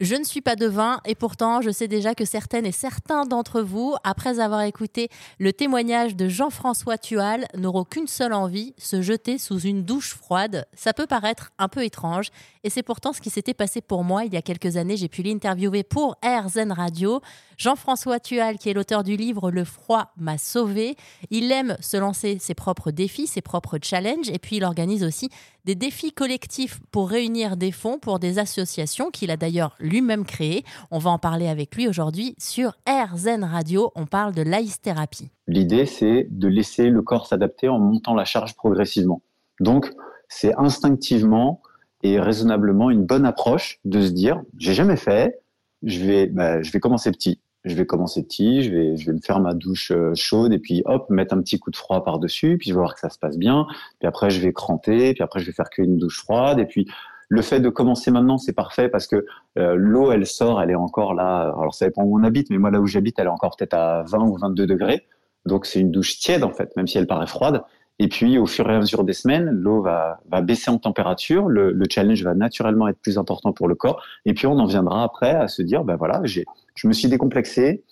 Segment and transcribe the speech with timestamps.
[0.00, 3.60] Je ne suis pas devin et pourtant je sais déjà que certaines et certains d'entre
[3.60, 9.36] vous, après avoir écouté le témoignage de Jean-François Tual, n'auront qu'une seule envie, se jeter
[9.36, 10.66] sous une douche froide.
[10.72, 12.30] Ça peut paraître un peu étrange
[12.64, 14.96] et c'est pourtant ce qui s'était passé pour moi il y a quelques années.
[14.96, 17.20] J'ai pu l'interviewer pour RZN Radio.
[17.58, 20.96] Jean-François Tual, qui est l'auteur du livre Le froid m'a sauvé,
[21.28, 25.28] il aime se lancer ses propres défis, ses propres challenges et puis il organise aussi
[25.66, 30.64] des défis collectifs pour réunir des fonds pour des associations qu'il a d'ailleurs lui-même créées.
[30.90, 33.92] On va en parler avec lui aujourd'hui sur RZN Radio.
[33.94, 35.30] On parle de l'ice thérapie.
[35.46, 39.20] L'idée, c'est de laisser le corps s'adapter en montant la charge progressivement.
[39.60, 39.90] Donc,
[40.28, 41.60] c'est instinctivement
[42.02, 45.40] et raisonnablement une bonne approche de se dire, j'ai jamais fait,
[45.82, 49.12] je vais, bah, je vais commencer petit je vais commencer petit, je vais, je vais
[49.12, 52.02] me faire ma douche euh, chaude et puis hop, mettre un petit coup de froid
[52.02, 53.66] par-dessus, puis je vais voir que ça se passe bien.
[53.98, 56.58] Puis après, je vais cranter, puis après, je vais faire qu'une douche froide.
[56.58, 56.88] Et puis,
[57.30, 59.24] le fait de commencer maintenant, c'est parfait parce que
[59.56, 61.42] euh, l'eau, elle sort, elle est encore là.
[61.42, 63.74] Alors, ça dépend où on habite, mais moi, là où j'habite, elle est encore peut-être
[63.74, 65.06] à 20 ou 22 degrés.
[65.46, 67.62] Donc, c'est une douche tiède, en fait, même si elle paraît froide.
[68.00, 71.48] Et puis, au fur et à mesure des semaines, l'eau va, va baisser en température,
[71.48, 74.02] le, le, challenge va naturellement être plus important pour le corps.
[74.24, 77.84] Et puis, on en viendra après à se dire, ben voilà, je me suis décomplexé,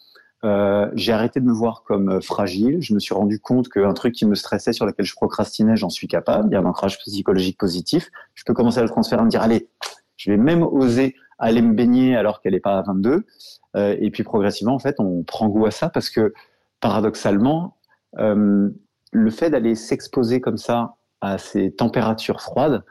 [0.44, 2.78] euh, j'ai arrêté de me voir comme euh, fragile.
[2.80, 5.90] Je me suis rendu compte qu'un truc qui me stressait, sur lequel je procrastinais, j'en
[5.90, 6.48] suis capable.
[6.50, 8.10] Il y a un ancrage psychologique positif.
[8.34, 9.68] Je peux commencer à le transférer, à me dire, allez,
[10.16, 13.24] je vais même oser aller me baigner alors qu'elle n'est pas à 22.
[13.76, 16.32] Euh, et puis progressivement, en fait, on prend goût à ça parce que
[16.80, 17.76] paradoxalement,
[18.18, 18.68] euh,
[19.12, 22.84] le fait d'aller s'exposer comme ça à ces températures froides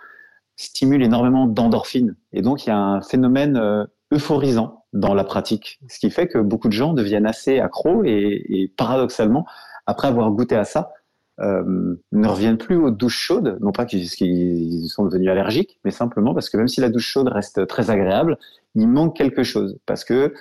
[0.56, 2.16] stimule énormément d'endorphines.
[2.34, 6.28] Et donc, il y a un phénomène euh, euphorisant dans la pratique, ce qui fait
[6.28, 9.46] que beaucoup de gens deviennent assez accros et, paradoxalement,
[9.86, 10.92] après avoir goûté à ça,
[11.40, 16.34] euh, ne reviennent plus aux douches chaudes, non pas qu'ils sont devenus allergiques, mais simplement
[16.34, 18.40] parce que même si la douche chaude reste très agréable,
[18.74, 19.78] il manque quelque chose.
[19.86, 20.34] Parce que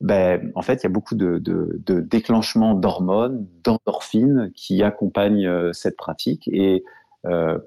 [0.00, 5.96] ben, en fait, il y a beaucoup de déclenchements d'hormones, d'endorphines qui accompagnent euh, cette
[5.96, 6.48] pratique.
[6.48, 6.82] Et
[7.26, 7.58] euh,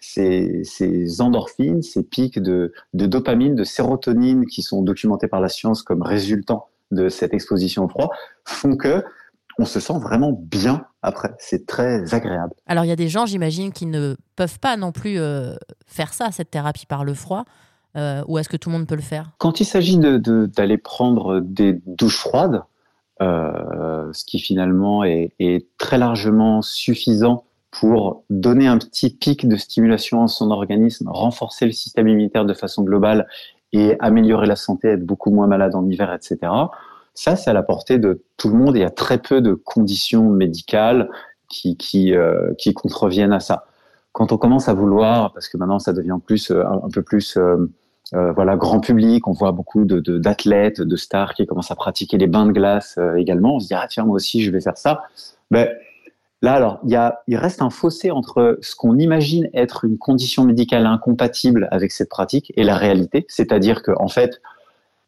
[0.00, 5.48] ces, ces, endorphines, ces pics de, de, dopamine, de sérotonine qui sont documentés par la
[5.48, 8.10] science comme résultant de cette exposition au froid,
[8.44, 9.04] font que
[9.58, 11.34] on se sent vraiment bien après.
[11.38, 12.54] C'est très agréable.
[12.66, 15.54] Alors, il y a des gens, j'imagine, qui ne peuvent pas non plus euh,
[15.86, 17.44] faire ça, cette thérapie par le froid.
[17.96, 19.32] Euh, ou est-ce que tout le monde peut le faire?
[19.38, 20.20] Quand il s'agit d'aller
[20.76, 22.62] de, prendre des douches froides,
[23.20, 27.44] euh, ce qui finalement est, est, très largement suffisant
[27.78, 32.54] pour donner un petit pic de stimulation à son organisme, renforcer le système immunitaire de
[32.54, 33.28] façon globale
[33.72, 36.50] et améliorer la santé, être beaucoup moins malade en hiver, etc.
[37.14, 39.54] Ça, c'est à la portée de tout le monde il y a très peu de
[39.54, 41.08] conditions médicales
[41.48, 43.66] qui, qui, euh, qui contreviennent à ça.
[44.12, 47.36] Quand on commence à vouloir, parce que maintenant ça devient plus euh, un, peu plus
[47.36, 47.68] euh,
[48.32, 52.26] voilà grand public, on voit beaucoup de d'athlètes, de, stars qui commencent à pratiquer les
[52.26, 53.56] bains de glace également.
[53.56, 55.02] On se dit ah tiens moi aussi je vais faire ça.
[55.50, 55.70] Mais
[56.42, 59.98] là alors il y a il reste un fossé entre ce qu'on imagine être une
[59.98, 64.40] condition médicale incompatible avec cette pratique et la réalité, c'est-à-dire que en fait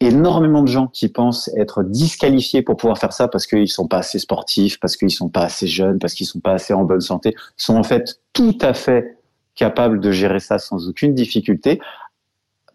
[0.01, 3.99] énormément de gens qui pensent être disqualifiés pour pouvoir faire ça parce qu'ils sont pas
[3.99, 7.03] assez sportifs, parce qu'ils sont pas assez jeunes, parce qu'ils sont pas assez en bonne
[7.03, 9.19] santé, sont en fait tout à fait
[9.55, 11.81] capables de gérer ça sans aucune difficulté,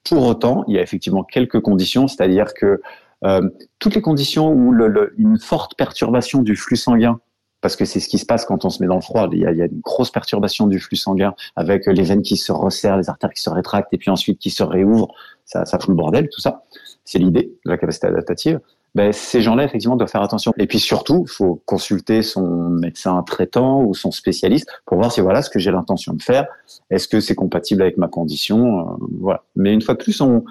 [0.03, 2.79] pour autant, il y a effectivement quelques conditions, c'est-à-dire que
[3.23, 3.49] euh,
[3.79, 4.71] toutes les conditions où
[5.17, 7.19] une forte perturbation du flux sanguin,
[7.65, 9.39] parce que c'est ce qui se passe quand on se met dans le froid, il
[9.39, 13.09] y, a, une grosse perturbation du flux sanguin avec les veines qui se resserrent, les
[13.09, 15.11] artères qui se rétractent et puis ensuite qui se réouvrent,
[15.45, 16.63] ça, ça fout le bordel, tout ça.
[17.05, 18.59] C'est l'idée de la capacité adaptative
[18.93, 20.53] ben, ces gens-là, effectivement, doivent faire attention.
[20.59, 25.19] Et puis surtout, il faut consulter son médecin traitant ou son spécialiste pour voir si
[25.19, 26.45] voilà ce que j'ai l'intention de faire.
[26.91, 28.83] Est-ce que c'est compatible avec ma condition euh,
[29.19, 29.43] Voilà.
[29.55, 30.43] Mais une fois de plus, on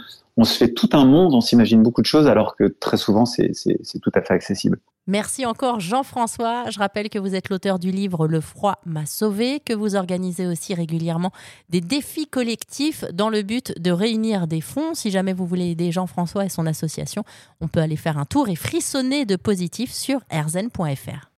[0.43, 3.53] se fait tout un monde, on s'imagine beaucoup de choses, alors que très souvent, c'est
[4.03, 4.81] tout à fait accessible.
[5.07, 6.71] Merci encore Jean-François.
[6.71, 10.47] Je rappelle que vous êtes l'auteur du livre Le froid m'a sauvé, que vous organisez
[10.47, 11.31] aussi régulièrement
[11.69, 14.95] des défis collectifs dans le but de réunir des fonds.
[14.95, 17.23] Si jamais vous voulez aider Jean-François et son association,
[17.61, 21.29] on peut aller faire un tour et frissonner de positif sur erzen.fr.